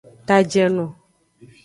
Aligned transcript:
Tajeno. 0.27 0.85